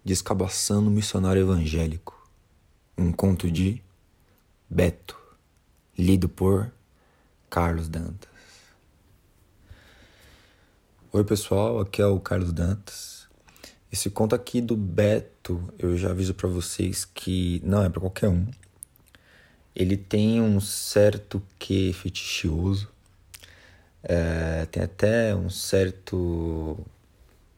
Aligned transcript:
Descabaçando 0.05 0.89
Missionário 0.89 1.41
Evangélico 1.41 2.15
Um 2.97 3.11
conto 3.11 3.52
de 3.52 3.83
Beto 4.70 5.17
Lido 5.97 6.29
por 6.29 6.71
Carlos 7.49 7.89
Dantas 7.89 8.29
Oi 11.11 11.25
pessoal, 11.25 11.81
aqui 11.81 12.02
é 12.02 12.07
o 12.07 12.21
Carlos 12.21 12.54
Dantas 12.54 13.14
esse 13.91 14.09
conto 14.09 14.36
aqui 14.36 14.61
do 14.61 14.75
Beto, 14.75 15.73
eu 15.80 15.98
já 15.98 16.09
aviso 16.09 16.34
para 16.34 16.49
vocês 16.49 17.05
que 17.05 17.62
não 17.63 17.84
é 17.84 17.89
para 17.89 18.02
qualquer 18.02 18.30
um. 18.30 18.48
Ele 19.76 19.95
tem 19.98 20.41
um 20.41 20.59
certo 20.59 21.41
que 21.57 21.93
fetichioso. 21.93 22.90
É, 24.03 24.66
tem 24.66 24.84
até 24.84 25.35
um 25.35 25.49
certo 25.49 26.77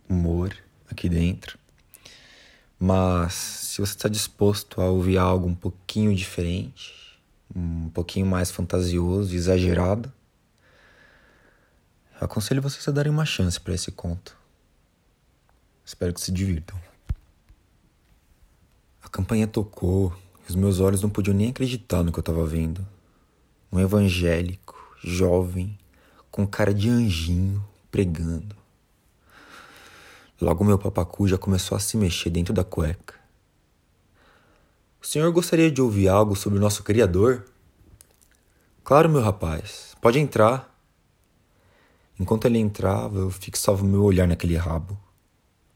humor 0.08 0.56
aqui 0.90 1.10
dentro. 1.10 1.58
Mas 2.80 3.34
se 3.34 3.82
você 3.82 3.94
está 3.94 4.08
disposto 4.08 4.80
a 4.82 4.90
ouvir 4.90 5.18
algo 5.18 5.48
um 5.48 5.56
pouquinho 5.56 6.16
diferente, 6.16 6.94
um 7.56 7.90
pouquinho 7.90 8.26
mais 8.26 8.52
fantasioso, 8.52 9.36
exagerado, 9.36 10.14
eu 12.20 12.26
aconselho 12.26 12.62
vocês 12.62 12.88
a 12.88 12.92
darem 12.92 13.12
uma 13.12 13.26
chance 13.26 13.60
para 13.60 13.74
esse 13.74 13.92
conto. 13.92 14.37
Espero 15.88 16.14
que 16.14 16.20
se 16.20 16.34
divirtam. 16.34 16.78
A 19.02 19.08
campanha 19.08 19.48
tocou 19.48 20.14
e 20.46 20.50
os 20.50 20.54
meus 20.54 20.82
olhos 20.82 21.02
não 21.02 21.10
podiam 21.10 21.34
nem 21.34 21.50
acreditar 21.50 22.04
no 22.04 22.12
que 22.12 22.20
eu 22.20 22.22
estava 22.22 22.46
vendo. 22.46 22.86
Um 23.72 23.80
evangélico, 23.80 24.76
jovem, 25.02 25.80
com 26.30 26.46
cara 26.46 26.74
de 26.74 26.90
anjinho, 26.90 27.64
pregando. 27.90 28.54
Logo 30.42 30.66
meu 30.66 30.78
papacu 30.78 31.26
já 31.26 31.38
começou 31.38 31.78
a 31.78 31.80
se 31.80 31.96
mexer 31.96 32.32
dentro 32.32 32.54
da 32.54 32.66
cueca. 32.66 33.16
O 35.02 35.08
senhor 35.08 35.32
gostaria 35.32 35.72
de 35.72 35.82
ouvir 35.82 36.10
algo 36.10 36.36
sobre 36.36 36.60
o 36.60 36.62
nosso 36.62 36.84
Criador? 36.84 37.46
Claro, 38.84 39.08
meu 39.08 39.22
rapaz, 39.22 39.96
pode 40.02 40.20
entrar. 40.20 40.78
Enquanto 42.20 42.44
ele 42.44 42.58
entrava, 42.58 43.20
eu 43.20 43.30
fixava 43.32 43.84
o 43.84 43.88
meu 43.88 44.04
olhar 44.04 44.28
naquele 44.28 44.58
rabo 44.58 45.07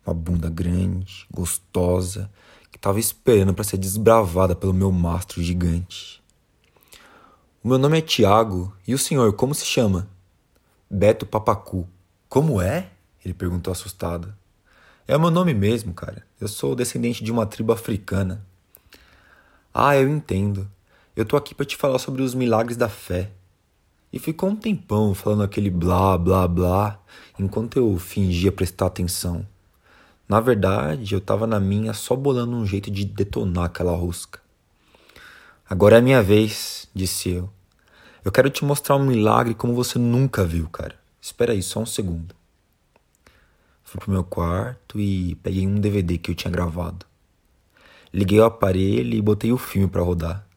uma 0.06 0.14
bunda 0.14 0.50
grande, 0.50 1.26
gostosa, 1.32 2.30
que 2.72 2.78
estava 2.78 3.00
esperando 3.00 3.54
para 3.54 3.64
ser 3.64 3.78
desbravada 3.78 4.56
pelo 4.56 4.74
meu 4.74 4.92
mastro 4.92 5.42
gigante. 5.42 6.22
O 7.64 7.68
meu 7.68 7.78
nome 7.78 8.00
é 8.00 8.02
Tiago, 8.02 8.74
e 8.88 8.94
o 8.94 8.98
senhor 8.98 9.34
como 9.34 9.54
se 9.54 9.66
chama? 9.66 10.08
Beto 10.90 11.26
Papacu. 11.26 11.88
Como 12.28 12.62
é? 12.62 12.90
Ele 13.24 13.34
perguntou 13.34 13.72
assustado. 13.72 14.34
É 15.08 15.16
o 15.16 15.20
meu 15.20 15.30
nome 15.30 15.54
mesmo, 15.54 15.94
cara. 15.94 16.26
Eu 16.40 16.48
sou 16.48 16.76
descendente 16.76 17.24
de 17.24 17.32
uma 17.32 17.46
tribo 17.46 17.72
africana. 17.72 18.46
Ah, 19.74 19.96
eu 19.96 20.10
entendo. 20.10 20.70
Eu 21.16 21.26
tô 21.26 21.38
aqui 21.38 21.54
para 21.54 21.66
te 21.66 21.76
falar 21.76 22.00
sobre 22.00 22.22
os 22.22 22.34
milagres 22.34 22.78
da 22.78 22.90
fé. 22.90 23.32
E 24.12 24.20
ficou 24.20 24.50
um 24.50 24.56
tempão 24.56 25.14
falando 25.14 25.44
aquele 25.44 25.70
blá 25.70 26.18
blá 26.18 26.48
blá, 26.48 27.00
enquanto 27.38 27.78
eu 27.78 27.98
fingia 27.98 28.52
prestar 28.52 28.88
atenção. 28.88 29.46
Na 30.32 30.40
verdade, 30.40 31.14
eu 31.14 31.20
tava 31.20 31.46
na 31.46 31.60
minha 31.60 31.92
só 31.94 32.16
bolando 32.16 32.56
um 32.56 32.66
jeito 32.66 32.90
de 32.90 33.04
detonar 33.04 33.66
aquela 33.66 33.92
rosca. 33.92 34.40
Agora 35.70 35.98
é 35.98 36.00
a 36.00 36.02
minha 36.02 36.24
vez, 36.24 36.88
disse 36.96 37.32
eu. 37.32 37.50
Eu 38.24 38.32
quero 38.32 38.50
te 38.50 38.64
mostrar 38.64 38.96
um 38.96 39.06
milagre 39.06 39.54
como 39.54 39.76
você 39.76 40.00
nunca 40.00 40.46
viu, 40.46 40.70
cara. 40.70 40.96
Espera 41.20 41.52
aí, 41.52 41.62
só 41.62 41.82
um 41.82 41.86
segundo. 41.86 42.34
Fui 43.84 44.00
pro 44.00 44.10
meu 44.10 44.24
quarto 44.24 44.98
e 44.98 45.36
peguei 45.44 45.68
um 45.68 45.76
DVD 45.76 46.18
que 46.18 46.32
eu 46.32 46.36
tinha 46.36 46.50
gravado. 46.50 47.06
Liguei 48.14 48.40
o 48.40 48.46
aparelho 48.46 49.14
e 49.14 49.22
botei 49.22 49.52
o 49.52 49.58
filme 49.58 49.90
para 49.90 50.02
rodar. 50.02 50.48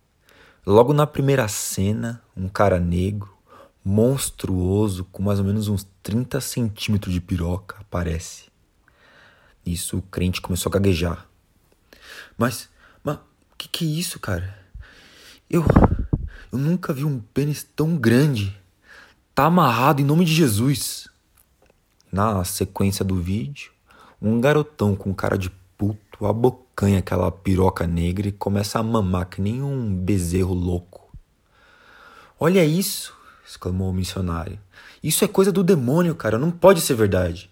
Logo 0.64 0.92
na 0.92 1.04
primeira 1.04 1.48
cena, 1.48 2.22
um 2.36 2.48
cara 2.48 2.78
negro, 2.78 3.36
monstruoso, 3.84 5.02
com 5.06 5.20
mais 5.20 5.40
ou 5.40 5.44
menos 5.44 5.66
uns 5.66 5.84
30 6.00 6.40
centímetros 6.40 7.12
de 7.12 7.20
piroca, 7.20 7.78
aparece. 7.80 8.53
Isso, 9.64 9.98
o 9.98 10.02
crente 10.02 10.40
começou 10.40 10.70
a 10.70 10.72
gaguejar. 10.74 11.26
Mas, 12.36 12.68
mas, 13.02 13.18
que 13.56 13.68
que 13.68 13.84
é 13.84 13.88
isso, 13.88 14.18
cara? 14.18 14.58
Eu, 15.48 15.64
eu 16.52 16.58
nunca 16.58 16.92
vi 16.92 17.04
um 17.04 17.18
pênis 17.18 17.62
tão 17.62 17.96
grande. 17.96 18.56
Tá 19.34 19.46
amarrado 19.46 20.00
em 20.00 20.04
nome 20.04 20.24
de 20.24 20.34
Jesus. 20.34 21.08
Na 22.12 22.44
sequência 22.44 23.04
do 23.04 23.20
vídeo, 23.20 23.72
um 24.20 24.40
garotão 24.40 24.94
com 24.94 25.14
cara 25.14 25.36
de 25.36 25.50
puto 25.76 26.26
abocanha 26.26 26.98
aquela 26.98 27.30
piroca 27.30 27.86
negra 27.86 28.28
e 28.28 28.32
começa 28.32 28.78
a 28.78 28.82
mamar 28.82 29.26
que 29.26 29.40
nem 29.40 29.62
um 29.62 29.94
bezerro 29.94 30.54
louco. 30.54 31.12
Olha 32.38 32.64
isso! 32.64 33.14
exclamou 33.46 33.90
o 33.90 33.94
missionário. 33.94 34.58
Isso 35.02 35.24
é 35.24 35.28
coisa 35.28 35.52
do 35.52 35.62
demônio, 35.62 36.14
cara. 36.14 36.38
Não 36.38 36.50
pode 36.50 36.80
ser 36.80 36.94
verdade. 36.94 37.50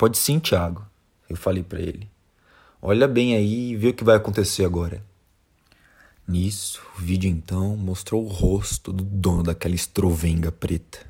Pode 0.00 0.16
sim, 0.16 0.38
Tiago, 0.38 0.86
eu 1.28 1.36
falei 1.36 1.62
para 1.62 1.78
ele. 1.78 2.10
Olha 2.80 3.06
bem 3.06 3.36
aí 3.36 3.72
e 3.72 3.76
vê 3.76 3.88
o 3.88 3.92
que 3.92 4.02
vai 4.02 4.16
acontecer 4.16 4.64
agora. 4.64 5.04
Nisso, 6.26 6.80
o 6.96 7.02
vídeo 7.02 7.28
então 7.28 7.76
mostrou 7.76 8.24
o 8.24 8.26
rosto 8.26 8.94
do 8.94 9.04
dono 9.04 9.42
daquela 9.42 9.74
estrovenga 9.74 10.50
preta. 10.50 11.00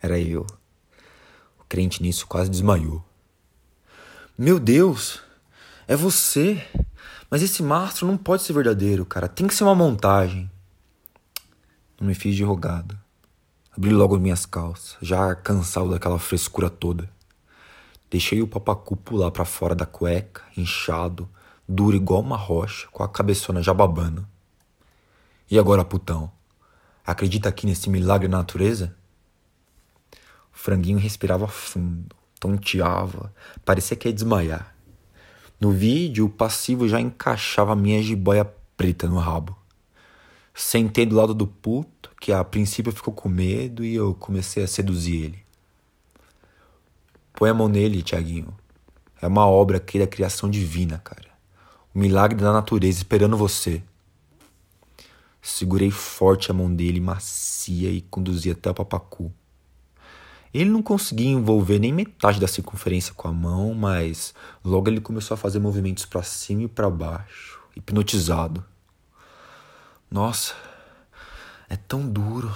Era 0.00 0.20
eu. 0.20 0.46
O 1.58 1.64
crente 1.68 2.00
nisso 2.00 2.28
quase 2.28 2.48
desmaiou. 2.48 3.04
Meu 4.38 4.60
Deus! 4.60 5.20
É 5.88 5.96
você! 5.96 6.64
Mas 7.28 7.42
esse 7.42 7.60
mastro 7.60 8.06
não 8.06 8.16
pode 8.16 8.42
ser 8.42 8.52
verdadeiro, 8.52 9.04
cara. 9.04 9.26
Tem 9.26 9.48
que 9.48 9.54
ser 9.54 9.64
uma 9.64 9.74
montagem. 9.74 10.48
Não 12.00 12.06
me 12.06 12.14
fiz 12.14 12.36
de 12.36 12.44
rogado. 12.44 12.96
Abri 13.76 13.90
logo 13.90 14.16
minhas 14.16 14.46
calças, 14.46 14.96
já 15.02 15.34
cansado 15.34 15.90
daquela 15.90 16.20
frescura 16.20 16.70
toda. 16.70 17.17
Deixei 18.10 18.40
o 18.40 18.48
papacu 18.48 18.96
pular 18.96 19.30
para 19.30 19.44
fora 19.44 19.74
da 19.74 19.84
cueca, 19.84 20.42
inchado, 20.56 21.28
duro 21.68 21.94
igual 21.94 22.20
uma 22.20 22.36
rocha, 22.36 22.88
com 22.90 23.02
a 23.02 23.08
cabeçona 23.08 23.62
já 23.62 23.74
babando. 23.74 24.26
E 25.50 25.58
agora, 25.58 25.84
putão? 25.84 26.32
Acredita 27.04 27.48
aqui 27.48 27.66
nesse 27.66 27.90
milagre 27.90 28.28
da 28.28 28.38
natureza? 28.38 28.96
O 30.52 30.58
franguinho 30.58 30.98
respirava 30.98 31.46
fundo, 31.46 32.16
tonteava, 32.40 33.32
parecia 33.64 33.96
que 33.96 34.08
ia 34.08 34.14
desmaiar. 34.14 34.74
No 35.60 35.72
vídeo, 35.72 36.26
o 36.26 36.30
passivo 36.30 36.88
já 36.88 37.00
encaixava 37.00 37.72
a 37.72 37.76
minha 37.76 38.02
jiboia 38.02 38.44
preta 38.76 39.08
no 39.08 39.18
rabo. 39.18 39.56
Sentei 40.54 41.04
do 41.04 41.16
lado 41.16 41.34
do 41.34 41.46
puto, 41.46 42.10
que 42.20 42.32
a 42.32 42.42
princípio 42.44 42.92
ficou 42.92 43.12
com 43.12 43.28
medo, 43.28 43.84
e 43.84 43.94
eu 43.94 44.14
comecei 44.14 44.62
a 44.62 44.66
seduzir 44.66 45.24
ele. 45.24 45.47
Põe 47.38 47.50
a 47.50 47.54
mão 47.54 47.68
nele, 47.68 48.02
Tiaguinho. 48.02 48.52
É 49.22 49.26
uma 49.28 49.46
obra 49.46 49.76
aqui 49.76 49.96
da 49.96 50.08
criação 50.08 50.50
divina, 50.50 50.98
cara. 50.98 51.28
O 51.94 51.98
milagre 52.00 52.36
da 52.36 52.52
natureza 52.52 52.98
esperando 52.98 53.36
você. 53.36 53.80
Segurei 55.40 55.88
forte 55.88 56.50
a 56.50 56.54
mão 56.54 56.74
dele, 56.74 57.00
macia, 57.00 57.92
e 57.92 58.00
conduzi 58.00 58.50
até 58.50 58.68
o 58.68 58.74
papacu. 58.74 59.32
Ele 60.52 60.68
não 60.68 60.82
conseguia 60.82 61.28
envolver 61.28 61.78
nem 61.78 61.92
metade 61.92 62.40
da 62.40 62.48
circunferência 62.48 63.14
com 63.14 63.28
a 63.28 63.32
mão, 63.32 63.72
mas 63.72 64.34
logo 64.64 64.90
ele 64.90 65.00
começou 65.00 65.36
a 65.36 65.38
fazer 65.38 65.60
movimentos 65.60 66.04
para 66.04 66.24
cima 66.24 66.64
e 66.64 66.68
para 66.68 66.90
baixo, 66.90 67.60
hipnotizado. 67.76 68.64
Nossa, 70.10 70.56
é 71.68 71.76
tão 71.76 72.04
duro, 72.04 72.52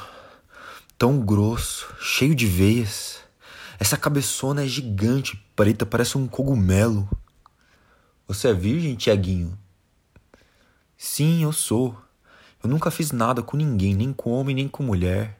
tão 0.99 1.20
grosso, 1.20 1.94
cheio 2.00 2.34
de 2.34 2.46
veias. 2.46 3.12
Essa 3.82 3.96
cabeçona 3.96 4.62
é 4.62 4.67
gigante, 4.69 5.37
preta, 5.56 5.84
parece 5.84 6.17
um 6.17 6.29
cogumelo. 6.29 7.08
Você 8.29 8.46
é 8.46 8.52
virgem, 8.55 8.94
Tiaguinho? 8.94 9.58
Sim, 10.96 11.43
eu 11.43 11.52
sou. 11.52 12.00
Eu 12.62 12.70
nunca 12.70 12.93
fiz 12.93 13.11
nada 13.11 13.43
com 13.43 13.56
ninguém, 13.56 13.93
nem 13.93 14.12
com 14.12 14.31
homem, 14.31 14.55
nem 14.55 14.69
com 14.69 14.84
mulher. 14.84 15.37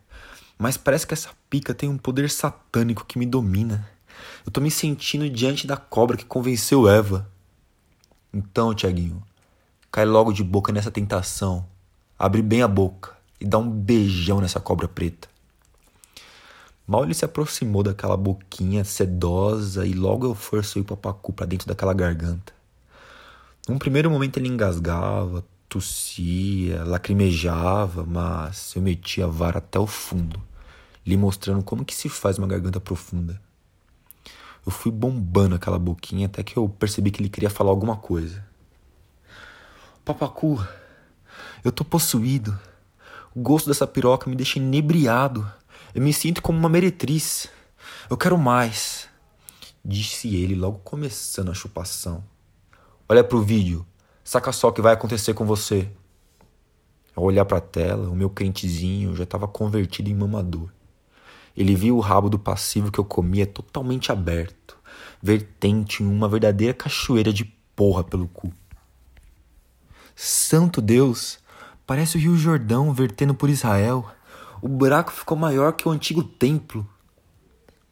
Mas 0.59 0.77
parece 0.77 1.07
que 1.07 1.15
essa 1.15 1.31
pica 1.49 1.73
tem 1.73 1.89
um 1.89 1.97
poder 1.97 2.29
satânico 2.29 3.05
que 3.05 3.17
me 3.17 3.27
domina. 3.27 3.89
Eu 4.45 4.51
tô 4.51 4.61
me 4.61 4.73
sentindo 4.73 5.31
diante 5.31 5.65
da 5.65 5.77
cobra 5.77 6.17
que 6.17 6.25
convenceu 6.25 6.89
Eva. 6.89 7.31
Então, 8.35 8.75
Tiaguinho, 8.75 9.23
cai 9.89 10.05
logo 10.05 10.33
de 10.33 10.43
boca 10.43 10.73
nessa 10.73 10.91
tentação. 10.91 11.65
Abre 12.19 12.43
bem 12.43 12.61
a 12.61 12.67
boca 12.67 13.17
e 13.41 13.45
dá 13.45 13.57
um 13.57 13.71
beijão 13.71 14.41
nessa 14.41 14.59
cobra 14.59 14.89
preta. 14.89 15.32
Mal 16.87 17.05
ele 17.05 17.15
se 17.15 17.25
aproximou 17.25 17.83
daquela 17.83 18.17
boquinha 18.17 18.85
sedosa 18.85 19.87
e 19.87 19.93
logo 19.93 20.27
eu 20.27 20.35
forcei 20.35 20.83
o 20.83 20.85
papacu 20.85 21.33
para 21.33 21.47
dentro 21.47 21.69
daquela 21.69 21.95
garganta. 21.95 22.53
Num 23.69 23.79
primeiro 23.79 24.11
momento 24.11 24.39
ele 24.39 24.49
engasgava, 24.49 25.45
tossia, 25.69 26.85
lacrimejava, 26.85 28.05
mas 28.05 28.75
eu 28.75 28.83
metia 28.83 29.25
a 29.25 29.29
vara 29.29 29.59
até 29.59 29.79
o 29.79 29.87
fundo, 29.87 30.43
lhe 31.07 31.17
mostrando 31.17 31.63
como 31.63 31.85
que 31.85 31.95
se 31.95 32.09
faz 32.09 32.39
uma 32.39 32.49
garganta 32.49 32.81
profunda. 32.81 33.41
Eu 34.67 34.71
fui 34.71 34.93
bombando 34.93 35.55
aquela 35.55 35.79
boquinha 35.79 36.27
até 36.27 36.43
que 36.43 36.57
eu 36.57 36.69
percebi 36.69 37.11
que 37.11 37.21
ele 37.21 37.29
queria 37.29 37.51
falar 37.51 37.71
alguma 37.71 37.97
coisa. 37.97 38.45
Papacu, 40.05 40.65
eu 41.65 41.73
tô 41.73 41.85
possuído. 41.85 42.59
O 43.35 43.41
gosto 43.41 43.69
dessa 43.69 43.87
piroca 43.87 44.29
me 44.29 44.37
deixa 44.37 44.59
inebriado. 44.59 45.51
Eu 45.95 46.01
me 46.01 46.13
sinto 46.13 46.41
como 46.41 46.59
uma 46.59 46.69
meretriz. 46.69 47.49
Eu 48.09 48.17
quero 48.17 48.39
mais. 48.39 49.09
Disse 49.85 50.35
ele 50.37 50.55
logo 50.55 50.79
começando 50.79 51.51
a 51.51 51.55
chupação. 51.55 52.25
Olha 53.09 53.23
pro 53.23 53.43
vídeo. 53.43 53.85
Saca 54.25 54.53
só 54.53 54.69
o 54.69 54.73
que 54.73 54.81
vai 54.81 54.95
acontecer 54.95 55.35
com 55.35 55.45
você. 55.45 55.89
Ao 57.15 57.25
olhar 57.25 57.45
para 57.45 57.59
a 57.59 57.61
tela, 57.61 58.09
o 58.09 58.17
meu 58.17 58.31
crentezinho 58.31 59.15
já 59.15 59.25
estava 59.25 59.47
convertido 59.47 60.09
em 60.09 60.15
mamador. 60.15 60.71
Ele 61.55 61.75
viu 61.75 61.99
o 61.99 62.01
rabo 62.01 62.31
do 62.31 62.39
passivo 62.39 62.91
que 62.91 62.99
eu 62.99 63.05
comia 63.05 63.47
totalmente 63.47 64.11
aberto, 64.11 64.79
vertente 65.23 66.03
em 66.03 66.07
uma 66.07 66.27
verdadeira 66.27 66.73
cachoeira 66.73 67.31
de 67.31 67.45
porra 67.77 68.03
pelo 68.03 68.27
cu. 68.29 68.51
Santo 70.17 70.81
Deus! 70.81 71.39
Parece 71.87 72.17
o 72.17 72.21
Rio 72.21 72.37
Jordão 72.37 72.95
vertendo 72.95 73.35
por 73.35 73.51
Israel. 73.51 74.09
O 74.63 74.69
buraco 74.69 75.11
ficou 75.11 75.37
maior 75.37 75.73
que 75.73 75.89
o 75.89 75.91
antigo 75.91 76.23
templo. 76.23 76.89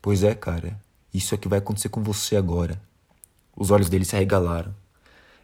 Pois 0.00 0.22
é, 0.22 0.36
cara. 0.36 0.80
Isso 1.12 1.34
é 1.34 1.38
que 1.38 1.48
vai 1.48 1.58
acontecer 1.58 1.88
com 1.88 2.00
você 2.00 2.36
agora. 2.36 2.80
Os 3.56 3.72
olhos 3.72 3.88
dele 3.88 4.04
se 4.04 4.14
arregalaram. 4.14 4.72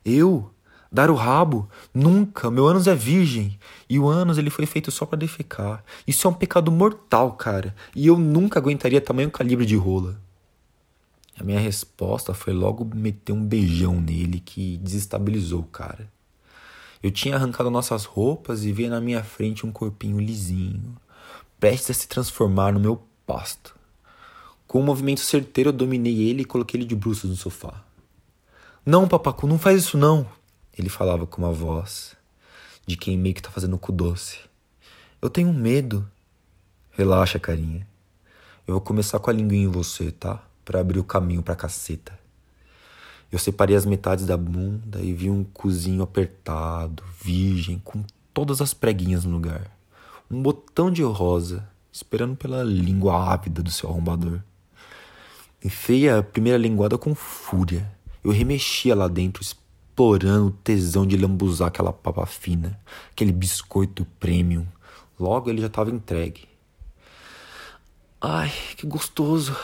Eu? 0.05 0.49
Dar 0.91 1.11
o 1.11 1.17
rabo? 1.17 1.69
Nunca. 1.93 2.49
Meu 2.49 2.65
ânus 2.65 2.87
é 2.87 2.95
virgem. 2.95 3.59
E 3.91 3.99
o 3.99 4.07
ânus 4.07 4.39
ele 4.39 4.51
foi 4.51 4.67
feito 4.67 4.93
só 4.93 5.05
para 5.05 5.19
defecar. 5.19 5.85
Isso 6.07 6.29
é 6.29 6.31
um 6.31 6.35
pecado 6.35 6.71
mortal, 6.71 7.33
cara. 7.33 7.75
E 7.93 8.07
eu 8.07 8.17
nunca 8.17 8.61
aguentaria 8.61 9.01
tamanho 9.01 9.29
calibre 9.29 9.67
de 9.67 9.75
rola. 9.75 10.21
A 11.37 11.43
minha 11.43 11.59
resposta 11.59 12.33
foi 12.35 12.53
logo 12.53 12.89
meter 12.95 13.33
um 13.33 13.45
beijão 13.45 14.01
nele 14.01 14.39
que 14.39 14.77
desestabilizou 14.77 15.63
o 15.63 15.67
cara. 15.67 16.09
Eu 17.03 17.11
tinha 17.11 17.35
arrancado 17.35 17.69
nossas 17.69 18.05
roupas 18.05 18.65
e 18.65 18.71
via 18.71 18.89
na 18.89 19.01
minha 19.01 19.25
frente 19.25 19.67
um 19.67 19.73
corpinho 19.73 20.21
lisinho, 20.21 20.97
prestes 21.59 21.91
a 21.91 21.95
se 21.95 22.09
transformar 22.09 22.73
no 22.73 22.81
meu 22.81 23.03
pasto. 23.27 23.75
Com 24.67 24.81
um 24.81 24.85
movimento 24.85 25.21
certeiro, 25.21 25.71
eu 25.71 25.73
dominei 25.73 26.29
ele 26.29 26.43
e 26.43 26.45
coloquei 26.45 26.81
ele 26.81 26.87
de 26.87 26.95
bruços 26.95 27.31
no 27.31 27.37
sofá. 27.37 27.83
Não, 28.85 29.09
papacu, 29.09 29.47
não 29.47 29.59
faz 29.59 29.79
isso 29.79 29.97
não. 29.97 30.27
Ele 30.77 30.89
falava 30.89 31.27
com 31.27 31.43
uma 31.43 31.53
voz 31.53 32.17
de 32.87 32.97
quem 32.97 33.17
meio 33.17 33.35
que 33.35 33.43
tá 33.43 33.51
fazendo 33.51 33.79
cu 33.79 33.91
doce. 33.91 34.39
Eu 35.21 35.31
tenho 35.31 35.53
medo. 35.53 36.09
Relaxa, 36.93 37.39
carinha. 37.39 37.87
Eu 38.67 38.75
vou 38.75 38.81
começar 38.81 39.19
com 39.19 39.31
a 39.31 39.33
linguinha 39.33 39.65
em 39.65 39.71
você, 39.71 40.11
tá? 40.11 40.43
Para 40.65 40.81
abrir 40.81 40.99
o 40.99 41.05
caminho 41.05 41.43
pra 41.43 41.57
caceta. 41.57 42.19
Eu 43.31 43.39
separei 43.39 43.75
as 43.75 43.85
metades 43.85 44.27
da 44.27 44.37
bunda 44.37 45.01
e 45.01 45.13
vi 45.13 45.31
um 45.31 45.43
cozinho 45.43 46.03
apertado, 46.03 47.03
virgem, 47.21 47.81
com 47.85 48.05
todas 48.33 48.61
as 48.61 48.73
preguinhas 48.73 49.25
no 49.25 49.33
lugar. 49.33 49.76
Um 50.29 50.43
botão 50.43 50.91
de 50.91 51.05
rosa, 51.05 51.69
esperando 51.93 52.35
pela 52.35 52.65
língua 52.65 53.33
ávida 53.33 53.63
do 53.63 53.71
seu 53.71 53.89
arrombador. 53.89 54.41
Enfiei 55.65 56.11
a 56.11 56.21
primeira 56.21 56.59
linguada 56.59 56.99
com 56.99 57.15
fúria. 57.15 57.89
Eu 58.25 58.33
remexia 58.33 58.95
lá 58.95 59.07
dentro, 59.07 59.41
explorando 59.41 60.49
o 60.49 60.51
tesão 60.51 61.07
de 61.07 61.17
lambuzar 61.17 61.69
aquela 61.69 61.93
papa 61.93 62.27
fina, 62.27 62.77
aquele 63.13 63.31
biscoito 63.31 64.05
premium. 64.19 64.67
Logo 65.19 65.49
ele 65.49 65.61
já 65.61 65.69
estava 65.69 65.91
entregue. 65.91 66.49
Ai, 68.21 68.53
que 68.77 68.85
gostoso. 68.85 69.57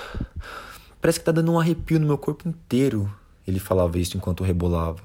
Parece 1.00 1.18
que 1.18 1.24
tá 1.24 1.32
dando 1.32 1.50
um 1.50 1.58
arrepio 1.58 1.98
no 1.98 2.06
meu 2.06 2.16
corpo 2.16 2.48
inteiro. 2.48 3.12
Ele 3.44 3.58
falava 3.58 3.98
isso 3.98 4.16
enquanto 4.16 4.44
rebolava. 4.44 5.02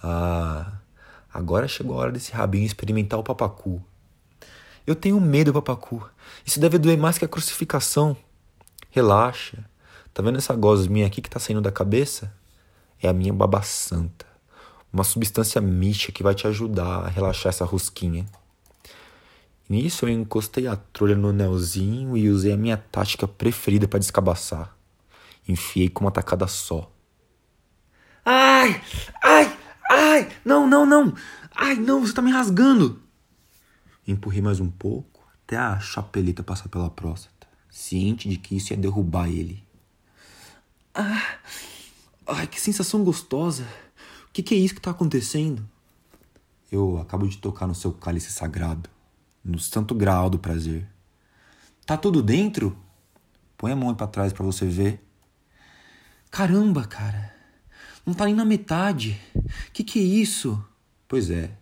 Ah, 0.00 0.74
agora 1.34 1.66
chegou 1.66 1.96
a 1.96 2.02
hora 2.02 2.12
desse 2.12 2.30
rabinho 2.30 2.64
experimentar 2.64 3.18
o 3.18 3.24
papacu. 3.24 3.82
Eu 4.86 4.94
tenho 4.94 5.20
medo, 5.20 5.52
papacu. 5.52 6.08
Isso 6.44 6.60
deve 6.60 6.78
doer 6.78 6.98
mais 6.98 7.18
que 7.18 7.24
a 7.24 7.28
crucificação. 7.28 8.16
Relaxa. 8.90 9.64
Tá 10.12 10.22
vendo 10.22 10.38
essa 10.38 10.54
gosminha 10.54 11.06
aqui 11.06 11.22
que 11.22 11.30
tá 11.30 11.38
saindo 11.38 11.60
da 11.60 11.72
cabeça? 11.72 12.32
é 13.02 13.08
a 13.08 13.12
minha 13.12 13.32
baba 13.32 13.62
santa. 13.62 14.24
Uma 14.92 15.04
substância 15.04 15.60
mística 15.60 16.12
que 16.12 16.22
vai 16.22 16.34
te 16.34 16.46
ajudar 16.46 17.04
a 17.04 17.08
relaxar 17.08 17.50
essa 17.50 17.64
rosquinha. 17.64 18.26
Nisso 19.68 20.04
eu 20.04 20.10
encostei 20.10 20.66
a 20.66 20.76
trolha 20.76 21.16
no 21.16 21.28
anelzinho 21.28 22.16
e 22.16 22.28
usei 22.28 22.52
a 22.52 22.56
minha 22.56 22.76
tática 22.76 23.26
preferida 23.26 23.88
para 23.88 23.98
descabaçar. 23.98 24.76
Enfiei 25.48 25.88
com 25.88 26.04
uma 26.04 26.10
tacada 26.10 26.46
só. 26.46 26.90
Ai! 28.24 28.80
Ai! 29.22 29.58
Ai! 29.90 30.28
Não, 30.44 30.66
não, 30.66 30.86
não! 30.86 31.14
Ai, 31.56 31.74
não, 31.74 32.00
você 32.00 32.12
tá 32.12 32.22
me 32.22 32.30
rasgando! 32.30 33.01
Empurrei 34.06 34.42
mais 34.42 34.58
um 34.58 34.68
pouco 34.68 35.20
até 35.44 35.56
a 35.56 35.78
chapeleta 35.78 36.42
passar 36.42 36.68
pela 36.68 36.90
próstata, 36.90 37.46
ciente 37.70 38.28
de 38.28 38.36
que 38.36 38.56
isso 38.56 38.72
ia 38.72 38.76
derrubar 38.76 39.28
ele. 39.28 39.62
Ah! 40.94 41.38
Ai, 42.26 42.46
que 42.46 42.60
sensação 42.60 43.04
gostosa! 43.04 43.64
O 44.28 44.32
que, 44.32 44.42
que 44.42 44.54
é 44.54 44.58
isso 44.58 44.74
que 44.74 44.80
está 44.80 44.90
acontecendo? 44.90 45.68
Eu 46.70 46.98
acabo 46.98 47.28
de 47.28 47.36
tocar 47.38 47.66
no 47.66 47.74
seu 47.74 47.92
cálice 47.92 48.32
sagrado, 48.32 48.88
no 49.44 49.58
santo 49.58 49.94
graal 49.94 50.30
do 50.30 50.38
prazer. 50.38 50.88
Tá 51.84 51.96
tudo 51.96 52.22
dentro? 52.22 52.76
Põe 53.56 53.72
a 53.72 53.76
mão 53.76 53.94
pra 53.94 54.06
trás 54.06 54.32
para 54.32 54.44
você 54.44 54.66
ver. 54.66 55.00
Caramba, 56.30 56.86
cara! 56.86 57.34
Não 58.04 58.14
tá 58.14 58.24
nem 58.24 58.34
na 58.34 58.44
metade. 58.44 59.20
Que 59.72 59.84
que 59.84 60.00
é 60.00 60.02
isso? 60.02 60.64
Pois 61.06 61.30
é. 61.30 61.61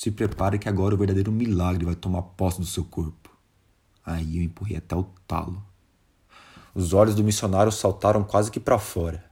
Se 0.00 0.10
prepare 0.10 0.58
que 0.58 0.66
agora 0.66 0.94
o 0.94 0.96
verdadeiro 0.96 1.30
milagre 1.30 1.84
vai 1.84 1.94
tomar 1.94 2.22
posse 2.22 2.58
do 2.58 2.64
seu 2.64 2.82
corpo. 2.82 3.28
Aí 4.02 4.38
eu 4.38 4.42
empurrei 4.42 4.78
até 4.78 4.96
o 4.96 5.02
talo. 5.28 5.62
Os 6.74 6.94
olhos 6.94 7.14
do 7.14 7.22
missionário 7.22 7.70
saltaram 7.70 8.24
quase 8.24 8.50
que 8.50 8.58
para 8.58 8.78
fora. 8.78 9.22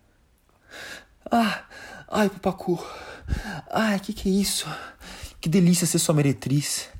Ah, 1.32 1.62
ai, 2.06 2.28
papacu. 2.28 2.78
Ai, 3.70 3.98
que 3.98 4.12
que 4.12 4.28
é 4.28 4.32
isso? 4.32 4.68
Que 5.40 5.48
delícia 5.48 5.86
ser 5.86 5.98
sua 5.98 6.14
meretriz. 6.14 6.90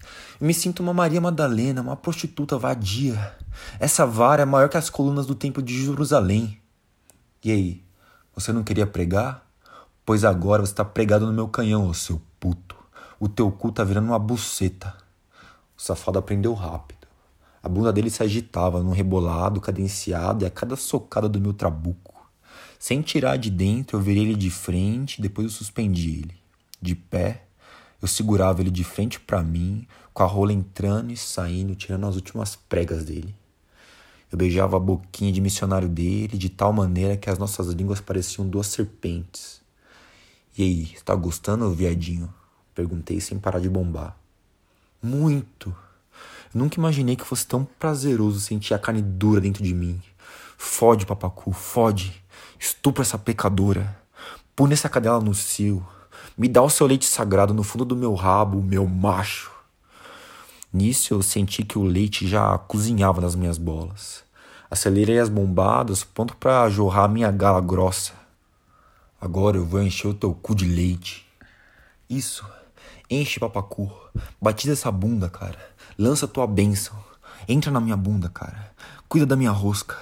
Eu 0.40 0.46
me 0.46 0.54
sinto 0.54 0.82
uma 0.82 0.94
Maria 0.94 1.20
Madalena, 1.20 1.82
uma 1.82 1.94
prostituta 1.94 2.56
vadia. 2.56 3.36
Essa 3.78 4.06
vara 4.06 4.44
é 4.44 4.46
maior 4.46 4.70
que 4.70 4.78
as 4.78 4.88
colunas 4.88 5.26
do 5.26 5.34
templo 5.34 5.62
de 5.62 5.84
Jerusalém. 5.84 6.58
E 7.44 7.52
aí, 7.52 7.84
você 8.34 8.50
não 8.50 8.64
queria 8.64 8.86
pregar? 8.86 9.46
Pois 10.06 10.24
agora 10.24 10.64
você 10.64 10.72
está 10.72 10.86
pregado 10.86 11.26
no 11.26 11.34
meu 11.34 11.48
canhão, 11.48 11.86
ô 11.86 11.92
seu 11.92 12.18
puto. 12.40 12.77
O 13.20 13.28
teu 13.28 13.50
cu 13.50 13.72
tá 13.72 13.82
virando 13.82 14.06
uma 14.06 14.18
buceta. 14.18 14.96
O 15.76 15.82
safado 15.82 16.20
aprendeu 16.20 16.54
rápido. 16.54 17.08
A 17.60 17.68
bunda 17.68 17.92
dele 17.92 18.10
se 18.10 18.22
agitava 18.22 18.80
num 18.80 18.92
rebolado 18.92 19.60
cadenciado 19.60 20.44
e 20.44 20.46
a 20.46 20.50
cada 20.50 20.76
socada 20.76 21.28
do 21.28 21.40
meu 21.40 21.52
trabuco. 21.52 22.14
Sem 22.78 23.02
tirar 23.02 23.36
de 23.36 23.50
dentro, 23.50 23.96
eu 23.96 24.00
virei 24.00 24.22
ele 24.22 24.36
de 24.36 24.50
frente, 24.50 25.20
depois 25.20 25.46
eu 25.46 25.50
suspendi 25.50 26.20
ele. 26.20 26.36
De 26.80 26.94
pé, 26.94 27.42
eu 28.00 28.06
segurava 28.06 28.60
ele 28.60 28.70
de 28.70 28.84
frente 28.84 29.18
para 29.18 29.42
mim, 29.42 29.84
com 30.14 30.22
a 30.22 30.26
rola 30.26 30.52
entrando 30.52 31.10
e 31.10 31.16
saindo, 31.16 31.74
tirando 31.74 32.06
as 32.06 32.14
últimas 32.14 32.54
pregas 32.54 33.04
dele. 33.04 33.34
Eu 34.30 34.38
beijava 34.38 34.76
a 34.76 34.80
boquinha 34.80 35.32
de 35.32 35.40
missionário 35.40 35.88
dele 35.88 36.38
de 36.38 36.48
tal 36.48 36.72
maneira 36.72 37.16
que 37.16 37.28
as 37.28 37.36
nossas 37.38 37.66
línguas 37.68 38.00
pareciam 38.00 38.48
duas 38.48 38.68
serpentes. 38.68 39.60
E 40.56 40.62
aí, 40.62 40.82
está 40.94 41.16
gostando, 41.16 41.68
viadinho? 41.74 42.32
Perguntei 42.78 43.20
sem 43.20 43.40
parar 43.40 43.58
de 43.58 43.68
bombar. 43.68 44.16
Muito. 45.02 45.74
Nunca 46.54 46.78
imaginei 46.78 47.16
que 47.16 47.24
fosse 47.24 47.44
tão 47.44 47.64
prazeroso 47.64 48.38
sentir 48.38 48.72
a 48.72 48.78
carne 48.78 49.02
dura 49.02 49.40
dentro 49.40 49.64
de 49.64 49.74
mim. 49.74 50.00
Fode, 50.56 51.04
papacu, 51.04 51.50
fode. 51.50 52.22
Estupra 52.56 53.02
essa 53.02 53.18
pecadora. 53.18 54.00
Pune 54.54 54.74
essa 54.74 54.88
cadela 54.88 55.18
no 55.18 55.34
cio. 55.34 55.84
Me 56.36 56.46
dá 56.46 56.62
o 56.62 56.70
seu 56.70 56.86
leite 56.86 57.04
sagrado 57.04 57.52
no 57.52 57.64
fundo 57.64 57.84
do 57.84 57.96
meu 57.96 58.14
rabo, 58.14 58.62
meu 58.62 58.86
macho. 58.86 59.50
Nisso 60.72 61.12
eu 61.12 61.20
senti 61.20 61.64
que 61.64 61.80
o 61.80 61.82
leite 61.82 62.28
já 62.28 62.56
cozinhava 62.58 63.20
nas 63.20 63.34
minhas 63.34 63.58
bolas. 63.58 64.22
Acelerei 64.70 65.18
as 65.18 65.28
bombadas, 65.28 66.04
pronto 66.04 66.36
para 66.36 66.70
jorrar 66.70 67.08
minha 67.08 67.32
gala 67.32 67.60
grossa. 67.60 68.12
Agora 69.20 69.56
eu 69.56 69.64
vou 69.64 69.82
encher 69.82 70.06
o 70.06 70.14
teu 70.14 70.32
cu 70.32 70.54
de 70.54 70.64
leite. 70.64 71.26
Isso. 72.08 72.46
Enche, 73.10 73.40
papacu. 73.40 73.90
Batiza 74.40 74.74
essa 74.74 74.92
bunda, 74.92 75.30
cara. 75.30 75.58
Lança 75.98 76.28
tua 76.28 76.46
bênção. 76.46 76.94
Entra 77.48 77.70
na 77.70 77.80
minha 77.80 77.96
bunda, 77.96 78.28
cara. 78.28 78.72
Cuida 79.08 79.24
da 79.24 79.34
minha 79.34 79.50
rosca. 79.50 79.96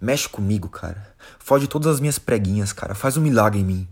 Mexe 0.00 0.26
comigo, 0.26 0.68
cara. 0.70 1.14
Fode 1.38 1.68
todas 1.68 1.94
as 1.94 2.00
minhas 2.00 2.18
preguinhas, 2.18 2.72
cara. 2.72 2.94
Faz 2.94 3.18
um 3.18 3.20
milagre 3.20 3.60
em 3.60 3.64
mim. 3.64 3.88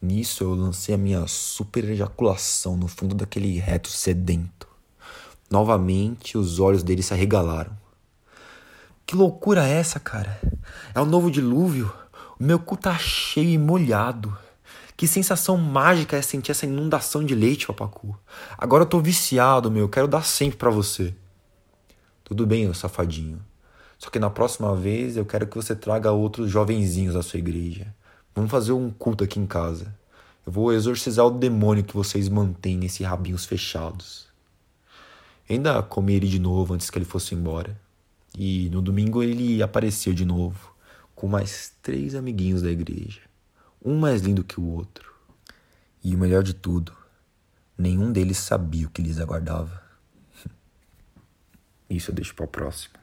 Nisso 0.00 0.42
eu 0.42 0.54
lancei 0.54 0.94
a 0.94 0.98
minha 0.98 1.26
super 1.26 1.84
ejaculação 1.84 2.76
no 2.78 2.88
fundo 2.88 3.14
daquele 3.14 3.58
reto 3.58 3.88
sedento. 3.88 4.66
Novamente 5.50 6.38
os 6.38 6.58
olhos 6.58 6.82
dele 6.82 7.02
se 7.02 7.12
arregalaram. 7.12 7.76
Que 9.04 9.14
loucura 9.14 9.68
é 9.68 9.72
essa, 9.72 10.00
cara? 10.00 10.40
É 10.94 11.00
o 11.00 11.04
novo 11.06 11.30
dilúvio? 11.30 11.92
O 12.40 12.44
meu 12.44 12.58
cu 12.58 12.76
tá 12.76 12.96
cheio 12.96 13.50
e 13.50 13.58
molhado. 13.58 14.36
Que 14.96 15.06
sensação 15.06 15.58
mágica 15.58 16.16
é 16.16 16.22
sentir 16.22 16.52
essa 16.52 16.64
inundação 16.64 17.22
de 17.22 17.34
leite, 17.34 17.66
papacu. 17.66 18.18
Agora 18.56 18.84
eu 18.84 18.88
tô 18.88 18.98
viciado, 18.98 19.70
meu. 19.70 19.90
Quero 19.90 20.08
dar 20.08 20.24
sempre 20.24 20.56
para 20.56 20.70
você. 20.70 21.14
Tudo 22.24 22.46
bem, 22.46 22.66
ô 22.66 22.72
safadinho. 22.72 23.38
Só 23.98 24.08
que 24.08 24.18
na 24.18 24.30
próxima 24.30 24.74
vez 24.74 25.18
eu 25.18 25.26
quero 25.26 25.46
que 25.46 25.56
você 25.56 25.76
traga 25.76 26.12
outros 26.12 26.50
jovenzinhos 26.50 27.14
da 27.14 27.22
sua 27.22 27.38
igreja. 27.38 27.94
Vamos 28.34 28.50
fazer 28.50 28.72
um 28.72 28.90
culto 28.90 29.22
aqui 29.22 29.38
em 29.38 29.46
casa. 29.46 29.94
Eu 30.46 30.52
vou 30.52 30.72
exorcizar 30.72 31.26
o 31.26 31.30
demônio 31.30 31.84
que 31.84 31.94
vocês 31.94 32.28
mantêm 32.28 32.78
nesses 32.78 33.06
rabinhos 33.06 33.44
fechados. 33.44 34.26
ainda 35.48 35.82
comi 35.82 36.14
ele 36.14 36.28
de 36.28 36.38
novo 36.38 36.72
antes 36.72 36.88
que 36.88 36.98
ele 36.98 37.04
fosse 37.04 37.34
embora. 37.34 37.78
E 38.36 38.70
no 38.70 38.80
domingo 38.80 39.22
ele 39.22 39.62
apareceu 39.62 40.14
de 40.14 40.24
novo, 40.24 40.74
com 41.14 41.26
mais 41.26 41.72
três 41.82 42.14
amiguinhos 42.14 42.62
da 42.62 42.70
igreja. 42.70 43.20
Um 43.86 44.00
mais 44.00 44.20
lindo 44.20 44.42
que 44.42 44.58
o 44.58 44.64
outro. 44.64 45.14
E 46.02 46.12
o 46.12 46.18
melhor 46.18 46.42
de 46.42 46.52
tudo, 46.52 46.92
nenhum 47.78 48.10
deles 48.10 48.36
sabia 48.36 48.84
o 48.84 48.90
que 48.90 49.00
lhes 49.00 49.20
aguardava. 49.20 49.80
Isso 51.88 52.10
eu 52.10 52.14
deixo 52.16 52.34
para 52.34 52.46
o 52.46 52.48
próximo. 52.48 52.95